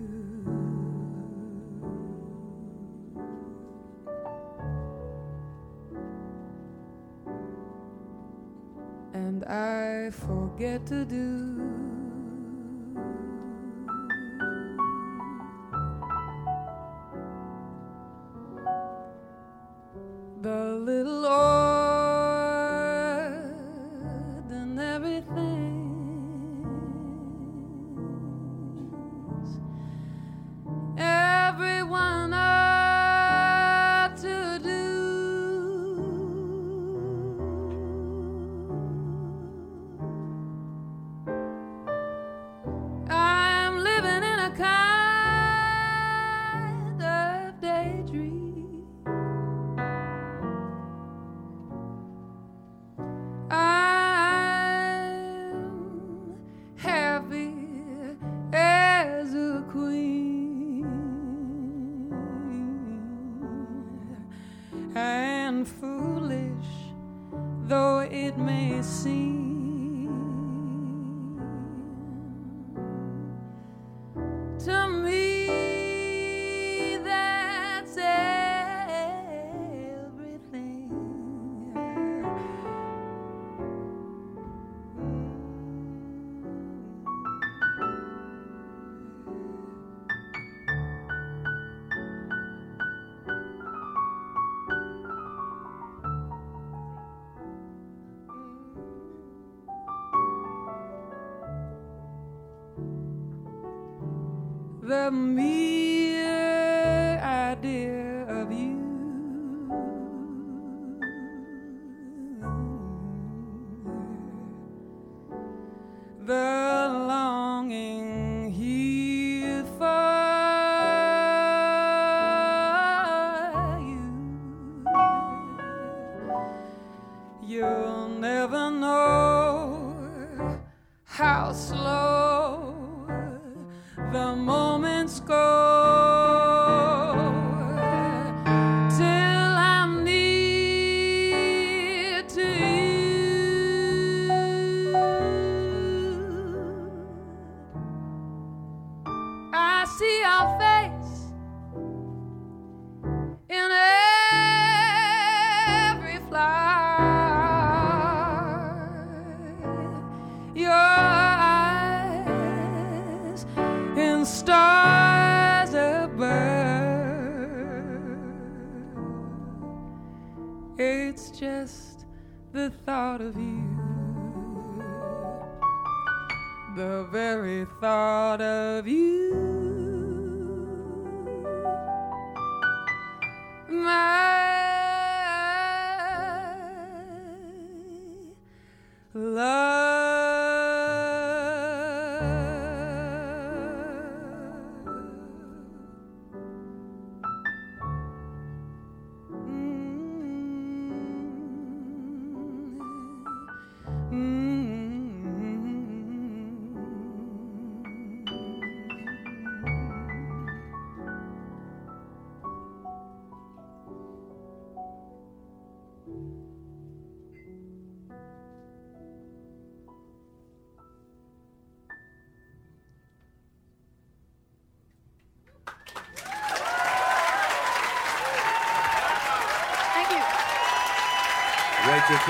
And 9.14 9.46
I 9.46 10.10
forget 10.12 10.86
to 10.88 11.06
do 11.06 11.83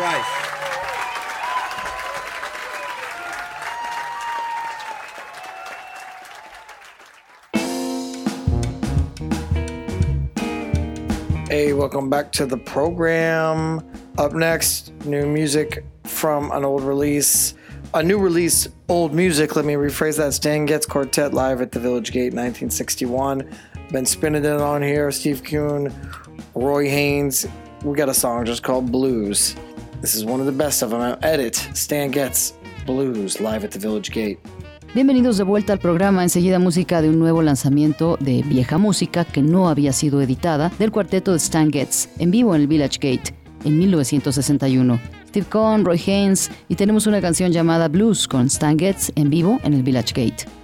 Price. 0.03 0.25
Hey, 11.47 11.71
welcome 11.71 12.09
back 12.09 12.33
to 12.33 12.45
the 12.45 12.57
program. 12.57 13.89
Up 14.17 14.33
next, 14.33 14.91
new 15.05 15.25
music 15.25 15.85
from 16.03 16.51
an 16.51 16.65
old 16.65 16.83
release. 16.83 17.53
A 17.93 18.03
new 18.03 18.19
release, 18.19 18.67
old 18.89 19.13
music. 19.13 19.55
Let 19.55 19.63
me 19.63 19.75
rephrase 19.75 20.17
that. 20.17 20.33
Stan 20.33 20.65
Getz 20.65 20.85
Quartet 20.85 21.33
live 21.33 21.61
at 21.61 21.71
the 21.71 21.79
Village 21.79 22.11
Gate 22.11 22.33
1961. 22.33 23.49
Been 23.93 24.05
spinning 24.05 24.43
it 24.43 24.59
on 24.59 24.81
here. 24.81 25.09
Steve 25.11 25.45
Kuhn, 25.45 25.93
Roy 26.55 26.89
Haynes. 26.89 27.47
We 27.85 27.95
got 27.95 28.09
a 28.09 28.13
song 28.13 28.43
just 28.43 28.63
called 28.63 28.91
Blues. 28.91 29.55
This 30.03 30.15
is 30.15 30.25
one 30.25 30.41
of 30.41 30.45
the 30.45 30.51
best 30.51 30.83
of 30.83 30.89
them. 30.89 31.17
Edit 31.21 31.55
Stan 31.73 32.11
Getz 32.11 32.53
Blues 32.85 33.39
live 33.39 33.63
at 33.63 33.71
the 33.71 33.79
Village 33.79 34.11
Gate. 34.11 34.37
Bienvenidos 34.93 35.37
de 35.37 35.45
vuelta 35.45 35.71
al 35.71 35.79
programa. 35.79 36.23
Enseguida 36.23 36.59
música 36.59 37.01
de 37.01 37.07
un 37.07 37.19
nuevo 37.19 37.41
lanzamiento 37.41 38.17
de 38.19 38.43
vieja 38.43 38.77
música 38.77 39.23
que 39.23 39.41
no 39.41 39.69
había 39.69 39.93
sido 39.93 40.21
editada 40.21 40.73
del 40.77 40.91
cuarteto 40.91 41.31
de 41.31 41.37
Stan 41.37 41.71
Getz 41.71 42.09
en 42.19 42.31
vivo 42.31 42.53
en 42.53 42.63
el 42.63 42.67
Village 42.67 42.97
Gate 42.97 43.33
en 43.63 43.79
1961. 43.79 44.99
Steve 45.29 45.45
Cohn, 45.49 45.85
Roy 45.85 46.01
Haynes 46.05 46.51
y 46.67 46.75
tenemos 46.75 47.07
una 47.07 47.21
canción 47.21 47.53
llamada 47.53 47.87
Blues 47.87 48.27
con 48.27 48.47
Stan 48.47 48.77
Getz 48.77 49.09
en 49.15 49.29
vivo 49.29 49.61
en 49.63 49.73
el 49.73 49.83
Village 49.83 50.11
Gate. 50.13 50.62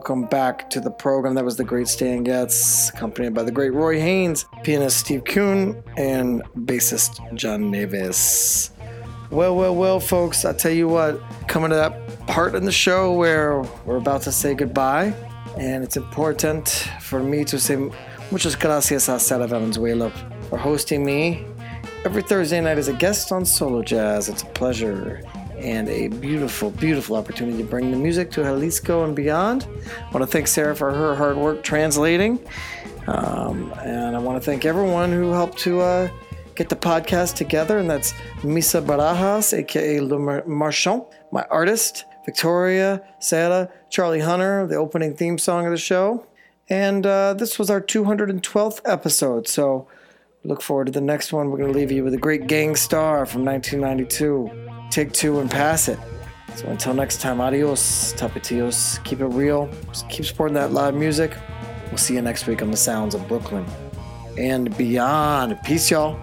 Welcome 0.00 0.24
back 0.24 0.70
to 0.70 0.80
the 0.80 0.90
program. 0.90 1.34
That 1.34 1.44
was 1.44 1.58
the 1.58 1.64
great 1.64 1.86
Stan 1.86 2.24
Getz, 2.24 2.88
accompanied 2.88 3.34
by 3.34 3.42
the 3.42 3.52
great 3.52 3.74
Roy 3.74 4.00
Haynes, 4.00 4.46
pianist 4.62 4.96
Steve 4.96 5.24
Kuhn, 5.24 5.82
and 5.98 6.42
bassist 6.60 7.20
John 7.34 7.70
Neves. 7.70 8.70
Well, 9.28 9.54
well, 9.54 9.74
well, 9.74 10.00
folks, 10.00 10.46
I 10.46 10.54
tell 10.54 10.72
you 10.72 10.88
what, 10.88 11.20
coming 11.48 11.68
to 11.68 11.76
that 11.76 12.26
part 12.26 12.54
in 12.54 12.64
the 12.64 12.72
show 12.72 13.12
where 13.12 13.60
we're 13.84 13.98
about 13.98 14.22
to 14.22 14.32
say 14.32 14.54
goodbye, 14.54 15.12
and 15.58 15.84
it's 15.84 15.98
important 15.98 16.88
for 17.02 17.22
me 17.22 17.44
to 17.44 17.58
say 17.60 17.76
muchas 18.30 18.56
gracias 18.56 19.10
a 19.10 19.20
Sarah 19.20 19.46
Valenzuela 19.46 20.10
for 20.48 20.56
hosting 20.56 21.04
me 21.04 21.44
every 22.06 22.22
Thursday 22.22 22.62
night 22.62 22.78
as 22.78 22.88
a 22.88 22.94
guest 22.94 23.32
on 23.32 23.44
Solo 23.44 23.82
Jazz. 23.82 24.30
It's 24.30 24.44
a 24.44 24.46
pleasure 24.46 25.20
and 25.60 25.88
a 25.88 26.08
beautiful, 26.08 26.70
beautiful 26.70 27.16
opportunity 27.16 27.58
to 27.58 27.64
bring 27.64 27.90
the 27.90 27.96
music 27.96 28.30
to 28.32 28.42
Jalisco 28.42 29.04
and 29.04 29.14
beyond. 29.14 29.66
I 29.98 30.10
want 30.10 30.22
to 30.22 30.26
thank 30.26 30.48
Sarah 30.48 30.74
for 30.74 30.92
her 30.92 31.14
hard 31.14 31.36
work 31.36 31.62
translating. 31.62 32.38
Um, 33.06 33.72
and 33.82 34.16
I 34.16 34.18
want 34.18 34.40
to 34.42 34.44
thank 34.44 34.64
everyone 34.64 35.12
who 35.12 35.30
helped 35.32 35.58
to 35.58 35.80
uh, 35.80 36.10
get 36.54 36.68
the 36.68 36.76
podcast 36.76 37.34
together, 37.34 37.78
and 37.78 37.88
that's 37.88 38.12
Misa 38.42 38.84
Barajas, 38.84 39.56
aka 39.56 40.00
Le 40.00 40.46
Marchand, 40.46 41.04
my 41.32 41.44
artist, 41.50 42.04
Victoria, 42.24 43.02
Sarah, 43.18 43.70
Charlie 43.88 44.20
Hunter, 44.20 44.66
the 44.66 44.76
opening 44.76 45.14
theme 45.14 45.38
song 45.38 45.66
of 45.66 45.72
the 45.72 45.78
show. 45.78 46.26
And 46.68 47.04
uh, 47.04 47.34
this 47.34 47.58
was 47.58 47.70
our 47.70 47.80
212th 47.80 48.80
episode, 48.84 49.48
so 49.48 49.88
look 50.44 50.62
forward 50.62 50.86
to 50.86 50.92
the 50.92 51.00
next 51.00 51.32
one. 51.32 51.50
We're 51.50 51.58
going 51.58 51.72
to 51.72 51.78
leave 51.78 51.92
you 51.92 52.04
with 52.04 52.14
a 52.14 52.18
great 52.18 52.46
gang 52.46 52.76
star 52.76 53.26
from 53.26 53.44
1992 53.44 54.50
take 54.90 55.12
two 55.12 55.40
and 55.40 55.50
pass 55.50 55.88
it. 55.88 55.98
So 56.56 56.66
until 56.66 56.94
next 56.94 57.20
time, 57.20 57.40
adios, 57.40 58.12
tapatillos. 58.16 59.02
Keep 59.04 59.20
it 59.20 59.26
real. 59.26 59.68
Keep 60.08 60.26
supporting 60.26 60.54
that 60.54 60.72
live 60.72 60.94
music. 60.94 61.32
We'll 61.88 61.98
see 61.98 62.14
you 62.14 62.22
next 62.22 62.46
week 62.46 62.60
on 62.60 62.70
the 62.70 62.76
sounds 62.76 63.14
of 63.14 63.26
Brooklyn 63.28 63.64
and 64.36 64.76
beyond. 64.76 65.58
Peace, 65.64 65.90
y'all. 65.90 66.16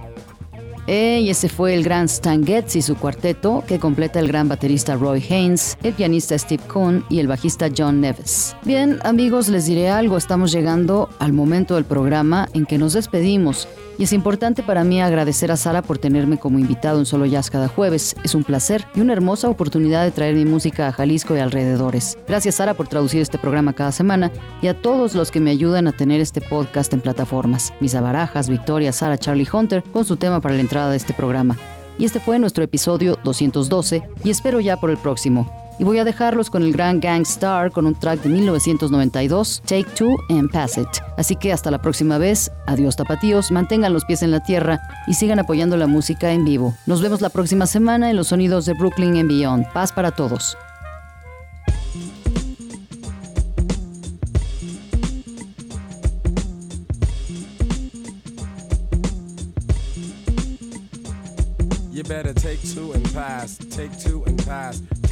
Y 0.89 1.29
ese 1.29 1.49
fue 1.49 1.73
el 1.73 1.83
gran 1.83 2.05
Stan 2.05 2.45
Getz 2.45 2.77
y 2.77 2.81
su 2.81 2.95
cuarteto, 2.95 3.61
que 3.67 3.77
completa 3.77 4.19
el 4.19 4.27
gran 4.29 4.47
baterista 4.47 4.95
Roy 4.95 5.21
Haynes, 5.29 5.77
el 5.83 5.93
pianista 5.93 6.37
Steve 6.37 6.63
Cohn 6.65 7.03
y 7.09 7.19
el 7.19 7.27
bajista 7.27 7.69
John 7.77 7.99
Neves. 7.99 8.55
Bien, 8.63 8.97
amigos, 9.03 9.49
les 9.49 9.65
diré 9.65 9.89
algo, 9.89 10.15
estamos 10.15 10.53
llegando 10.53 11.09
al 11.19 11.33
momento 11.33 11.75
del 11.75 11.83
programa 11.83 12.47
en 12.53 12.65
que 12.65 12.77
nos 12.77 12.93
despedimos. 12.93 13.67
Y 13.99 14.03
es 14.03 14.13
importante 14.13 14.61
para 14.61 14.83
mí 14.83 15.01
agradecer 15.01 15.51
a 15.51 15.57
Sara 15.57 15.81
por 15.81 15.97
tenerme 15.97 16.37
como 16.37 16.59
invitado 16.59 16.99
en 16.99 17.05
Solo 17.07 17.25
Jazz 17.25 17.49
cada 17.49 17.67
jueves. 17.67 18.15
Es 18.23 18.35
un 18.35 18.43
placer 18.43 18.85
y 18.93 19.01
una 19.01 19.13
hermosa 19.13 19.49
oportunidad 19.49 20.03
de 20.03 20.11
traer 20.11 20.35
mi 20.35 20.45
música 20.45 20.87
a 20.87 20.91
Jalisco 20.91 21.35
y 21.35 21.39
alrededores. 21.39 22.17
Gracias 22.27 22.55
Sara 22.55 22.75
por 22.75 22.87
traducir 22.87 23.21
este 23.21 23.39
programa 23.39 23.73
cada 23.73 23.91
semana 23.91 24.31
y 24.61 24.67
a 24.67 24.79
todos 24.79 25.15
los 25.15 25.31
que 25.31 25.39
me 25.39 25.49
ayudan 25.49 25.87
a 25.87 25.93
tener 25.93 26.21
este 26.21 26.41
podcast 26.41 26.93
en 26.93 27.01
plataformas. 27.01 27.73
Misa 27.79 28.01
Barajas, 28.01 28.49
Victoria, 28.49 28.91
Sara, 28.91 29.17
Charlie 29.17 29.47
Hunter 29.51 29.83
con 29.91 30.05
su 30.05 30.15
tema 30.15 30.41
para 30.41 30.55
la 30.55 30.61
entrada 30.61 30.91
de 30.91 30.97
este 30.97 31.13
programa. 31.13 31.57
Y 31.97 32.05
este 32.05 32.19
fue 32.19 32.37
nuestro 32.37 32.63
episodio 32.63 33.17
212 33.23 34.03
y 34.23 34.29
espero 34.29 34.59
ya 34.59 34.77
por 34.77 34.91
el 34.91 34.97
próximo. 34.97 35.66
Y 35.79 35.83
voy 35.83 35.99
a 35.99 36.03
dejarlos 36.03 36.49
con 36.49 36.63
el 36.63 36.73
gran 36.73 36.99
Gangstar 36.99 37.71
con 37.71 37.85
un 37.85 37.93
track 37.93 38.21
de 38.23 38.29
1992, 38.29 39.61
Take 39.65 39.85
Two 39.95 40.17
and 40.29 40.51
Pass 40.51 40.77
It. 40.77 40.87
Así 41.17 41.35
que 41.35 41.53
hasta 41.53 41.69
la 41.69 41.81
próxima 41.81 42.17
vez, 42.17 42.51
adiós 42.65 42.95
tapatíos, 42.95 43.51
mantengan 43.51 43.93
los 43.93 44.03
pies 44.05 44.23
en 44.23 44.31
la 44.31 44.41
tierra 44.41 44.79
y 45.05 45.13
sigan 45.13 45.37
apoyando 45.39 45.77
la 45.77 45.85
música 45.85 46.31
en 46.31 46.45
vivo. 46.45 46.73
Nos 46.87 47.01
vemos 47.01 47.21
la 47.21 47.29
próxima 47.29 47.67
semana 47.67 48.09
en 48.09 48.15
los 48.15 48.29
sonidos 48.29 48.65
de 48.65 48.73
Brooklyn 48.73 49.17
and 49.17 49.29
Beyond. 49.29 49.71
Paz 49.71 49.91
para 49.91 50.11
todos. 50.11 50.57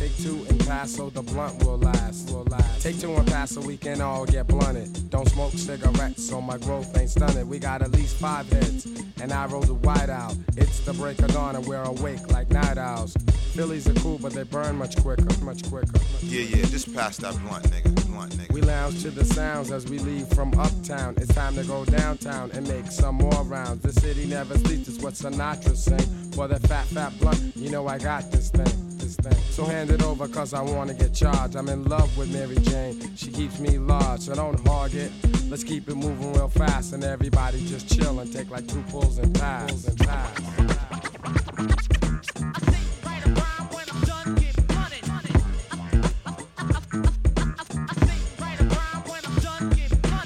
Take 0.05 0.17
two 0.17 0.45
and 0.49 0.59
pass 0.67 0.91
so 0.91 1.09
the 1.09 1.23
blunt 1.23 1.65
will 1.65 1.79
last. 1.79 2.29
Will 2.29 2.43
last. 2.43 2.83
Take 2.83 2.99
two 2.99 3.11
and 3.15 3.25
pass 3.25 3.49
so 3.55 3.61
we 3.61 3.75
can 3.75 4.01
all 4.01 4.23
get 4.23 4.45
blunted. 4.45 5.09
Don't 5.09 5.27
smoke 5.27 5.53
cigarettes 5.53 6.29
so 6.29 6.39
my 6.39 6.59
growth 6.59 6.95
ain't 6.95 7.09
stunted. 7.09 7.49
We 7.49 7.57
got 7.57 7.81
at 7.81 7.91
least 7.91 8.17
five 8.17 8.47
heads, 8.51 8.85
and 9.19 9.31
I 9.31 9.47
roll 9.47 9.63
the 9.63 9.73
white 9.73 10.11
out. 10.11 10.35
It's 10.57 10.81
the 10.81 10.93
break 10.93 11.17
of 11.23 11.33
dawn 11.33 11.55
and 11.55 11.65
we're 11.65 11.81
awake 11.81 12.29
like 12.29 12.51
night 12.51 12.77
owls. 12.77 13.17
Phillies 13.55 13.89
are 13.89 13.95
cool, 13.95 14.19
but 14.19 14.33
they 14.33 14.43
burn 14.43 14.75
much 14.75 14.95
quicker, 15.01 15.25
much 15.43 15.67
quicker. 15.67 15.99
Yeah, 16.21 16.41
yeah, 16.41 16.65
just 16.65 16.93
pass 16.93 17.17
that 17.17 17.33
blunt, 17.41 17.63
nigga. 17.71 18.05
Blunt, 18.05 18.31
nigga. 18.33 18.53
We 18.53 18.61
lounge 18.61 19.01
to 19.01 19.09
the 19.09 19.25
sounds 19.25 19.71
as 19.71 19.89
we 19.89 19.97
leave 19.97 20.27
from 20.27 20.53
uptown. 20.59 21.15
It's 21.17 21.33
time 21.33 21.55
to 21.55 21.63
go 21.63 21.83
downtown 21.83 22.51
and 22.51 22.67
make 22.67 22.91
some 22.91 23.15
more 23.15 23.43
rounds. 23.43 23.81
The 23.81 23.99
city 23.99 24.27
never 24.27 24.55
sleeps, 24.59 24.87
it's 24.87 24.99
what 24.99 25.15
Sinatra 25.15 25.75
sang. 25.75 26.31
For 26.33 26.47
the 26.47 26.59
fat, 26.67 26.85
fat 26.89 27.17
blunt, 27.19 27.55
you 27.55 27.71
know 27.71 27.87
I 27.87 27.97
got 27.97 28.31
this 28.31 28.51
thing 28.51 28.94
this 29.05 29.15
thing. 29.15 29.43
So 29.51 29.65
hand 29.65 29.91
it 29.91 30.03
over, 30.03 30.27
cause 30.27 30.53
I 30.53 30.61
wanna 30.61 30.93
get 30.93 31.13
charged. 31.13 31.55
I'm 31.55 31.69
in 31.69 31.83
love 31.85 32.17
with 32.17 32.33
Mary 32.33 32.57
Jane, 32.57 33.15
she 33.15 33.31
keeps 33.31 33.59
me 33.59 33.77
large, 33.77 34.21
so 34.21 34.33
don't 34.35 34.59
hog 34.67 34.93
it. 34.95 35.11
Let's 35.49 35.63
keep 35.63 35.87
it 35.87 35.95
moving 35.95 36.33
real 36.33 36.49
fast, 36.49 36.93
and 36.93 37.03
everybody 37.03 37.65
just 37.67 37.87
chill 37.87 38.19
and 38.19 38.31
take 38.33 38.49
like 38.49 38.67
two 38.67 38.83
pulls 38.89 39.19
and 39.19 39.33
pass. 39.35 39.71
Pulls 39.71 39.87
and 39.87 39.99
pass. 39.99 40.41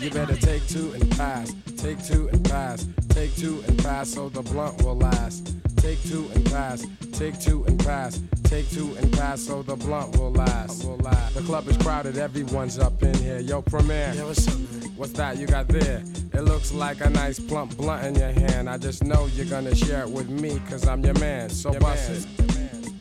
You 0.01 0.09
better 0.11 0.37
take 0.37 0.65
two 0.67 0.93
and 0.93 1.11
pass, 1.11 1.53
take 1.77 2.03
two 2.03 2.29
and 2.29 2.43
pass, 2.45 2.87
take 3.09 3.35
two 3.35 3.61
and 3.67 3.77
pass 3.79 4.09
so 4.13 4.29
the 4.29 4.41
blunt 4.41 4.81
will 4.81 4.95
last. 4.95 5.53
Take 5.81 6.01
two 6.03 6.29
and 6.35 6.45
pass, 6.45 6.85
take 7.13 7.39
two 7.39 7.63
and 7.65 7.79
pass, 7.79 8.21
take 8.43 8.69
two 8.69 8.95
and 8.99 9.11
pass 9.13 9.41
so 9.41 9.63
the 9.63 9.75
blunt 9.75 10.17
will 10.17 10.31
last. 10.31 10.83
Will 10.83 10.97
last. 10.97 11.35
The 11.35 11.41
club 11.41 11.67
is 11.67 11.77
crowded, 11.77 12.17
everyone's 12.17 12.77
up 12.77 13.01
in 13.01 13.13
here. 13.15 13.39
Yo, 13.39 13.61
Premier, 13.61 14.11
Yeah, 14.15 14.25
what's 14.25 14.47
up, 14.47 14.59
man? 14.59 14.91
what's 14.97 15.13
that 15.13 15.37
you 15.37 15.47
got 15.47 15.67
there? 15.67 16.03
It 16.33 16.41
looks 16.41 16.71
like 16.73 17.01
a 17.01 17.09
nice 17.09 17.39
plump 17.39 17.75
blunt 17.77 18.05
in 18.05 18.15
your 18.15 18.31
hand. 18.31 18.69
I 18.69 18.77
just 18.77 19.03
know 19.03 19.27
you're 19.35 19.45
gonna 19.45 19.73
share 19.75 20.01
it 20.01 20.09
with 20.09 20.29
me, 20.29 20.61
cause 20.69 20.87
I'm 20.87 21.03
your 21.03 21.17
man. 21.19 21.49
So 21.49 21.73
bust 21.79 22.09
it. 22.11 22.27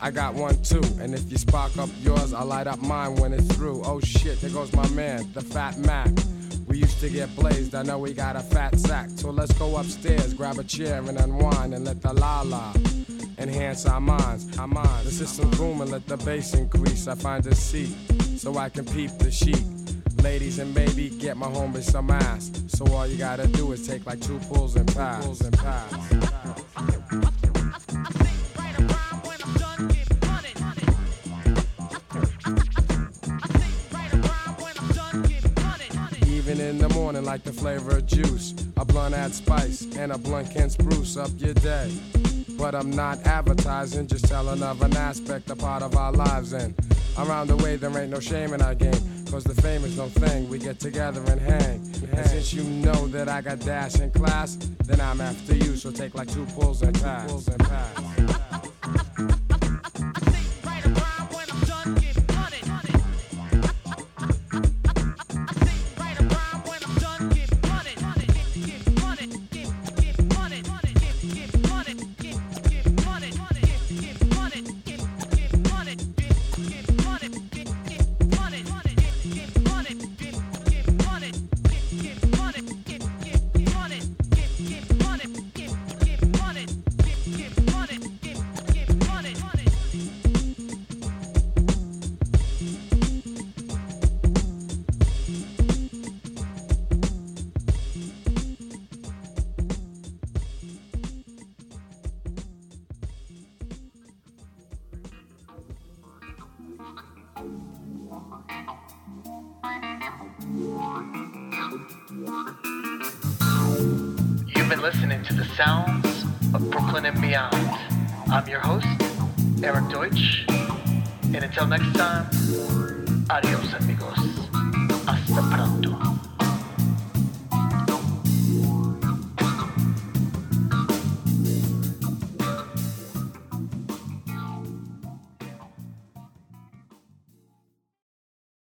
I 0.01 0.09
got 0.11 0.33
one 0.33 0.61
too, 0.63 0.81
and 1.01 1.13
if 1.13 1.29
you 1.29 1.37
spark 1.37 1.77
up 1.77 1.89
yours, 2.01 2.33
I'll 2.33 2.45
light 2.45 2.67
up 2.67 2.81
mine 2.81 3.15
when 3.15 3.33
it's 3.33 3.47
through. 3.55 3.81
Oh 3.83 3.99
shit, 3.99 4.39
there 4.39 4.49
goes 4.49 4.71
my 4.73 4.87
man, 4.89 5.29
the 5.33 5.41
Fat 5.41 5.77
Mac. 5.79 6.09
To 6.99 7.09
get 7.09 7.33
blazed, 7.33 7.75
I 7.75 7.83
know 7.83 7.97
we 7.97 8.13
got 8.13 8.35
a 8.35 8.41
fat 8.41 8.77
sack. 8.77 9.09
So 9.15 9.29
let's 9.29 9.53
go 9.53 9.77
upstairs, 9.77 10.33
grab 10.33 10.59
a 10.59 10.65
chair 10.65 10.97
and 10.97 11.17
unwind 11.17 11.73
and 11.73 11.85
let 11.85 12.01
the 12.01 12.11
la 12.11 12.41
la 12.41 12.73
enhance 13.37 13.85
our 13.85 14.01
minds. 14.01 14.57
Our 14.57 14.67
minds. 14.67 15.05
The 15.05 15.11
system's 15.11 15.57
booming, 15.57 15.91
let 15.91 16.05
the 16.07 16.17
bass 16.17 16.53
increase. 16.53 17.07
I 17.07 17.15
find 17.15 17.47
a 17.47 17.55
seat 17.55 17.95
so 18.35 18.57
I 18.57 18.67
can 18.67 18.83
peep 18.83 19.11
the 19.17 19.31
sheet. 19.31 19.63
Ladies 20.21 20.59
and 20.59 20.75
maybe 20.75 21.09
get 21.09 21.37
my 21.37 21.47
homie 21.47 21.81
some 21.81 22.11
ass. 22.11 22.51
So 22.67 22.85
all 22.93 23.07
you 23.07 23.17
gotta 23.17 23.47
do 23.47 23.71
is 23.71 23.87
take 23.87 24.05
like 24.05 24.19
two 24.19 24.37
pulls 24.51 24.75
and 24.75 24.93
pass. 24.93 25.25
Pulls 25.25 25.39
and 25.39 25.57
pass. 25.57 27.38
Morning, 37.09 37.25
like 37.25 37.43
the 37.43 37.51
flavor 37.51 37.97
of 37.97 38.05
juice. 38.05 38.53
A 38.77 38.85
blunt 38.85 39.15
add 39.15 39.33
spice, 39.33 39.81
and 39.95 40.11
a 40.11 40.17
blunt 40.19 40.51
can 40.51 40.69
spruce 40.69 41.17
up 41.17 41.31
your 41.37 41.55
day. 41.55 41.91
But 42.55 42.75
I'm 42.75 42.91
not 42.91 43.25
advertising, 43.25 44.05
just 44.05 44.25
telling 44.25 44.61
of 44.61 44.83
an 44.83 44.95
aspect, 44.95 45.49
a 45.49 45.55
part 45.55 45.81
of 45.81 45.95
our 45.95 46.11
lives. 46.11 46.53
And 46.53 46.75
around 47.17 47.47
the 47.47 47.55
way, 47.55 47.77
there 47.77 47.89
ain't 47.97 48.11
no 48.11 48.19
shame 48.19 48.53
in 48.53 48.61
our 48.61 48.75
game. 48.75 49.01
Cause 49.31 49.43
the 49.43 49.59
fame 49.59 49.83
is 49.85 49.97
no 49.97 50.07
thing, 50.07 50.49
we 50.49 50.59
get 50.59 50.79
together 50.79 51.23
and 51.31 51.41
hang. 51.41 51.81
And 52.11 52.27
since 52.27 52.53
you 52.53 52.63
know 52.63 53.07
that 53.07 53.27
I 53.27 53.41
got 53.41 53.59
dash 53.59 53.99
in 53.99 54.11
class, 54.11 54.57
then 54.85 55.01
I'm 55.01 55.19
after 55.19 55.55
you. 55.55 55.77
So 55.77 55.89
take 55.89 56.13
like 56.13 56.31
two 56.31 56.45
pulls 56.45 56.83
and 56.83 56.93
pass. 57.01 57.31
Pulls 57.31 57.47
and 57.47 57.59
pass. 57.59 58.08